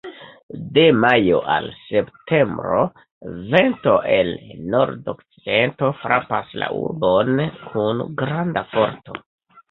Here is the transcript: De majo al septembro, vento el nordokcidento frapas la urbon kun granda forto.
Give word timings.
De 0.75 0.83
majo 1.01 1.39
al 1.55 1.65
septembro, 1.89 2.79
vento 3.51 3.93
el 4.13 4.29
nordokcidento 4.75 5.89
frapas 6.05 6.55
la 6.63 6.71
urbon 6.79 7.43
kun 7.67 8.03
granda 8.23 8.65
forto. 8.73 9.19